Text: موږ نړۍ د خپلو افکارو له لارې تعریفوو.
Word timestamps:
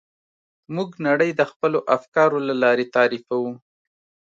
موږ 0.75 0.89
نړۍ 1.07 1.31
د 1.35 1.41
خپلو 1.51 1.79
افکارو 1.95 2.39
له 2.47 2.53
لارې 2.63 2.85
تعریفوو. 2.95 3.53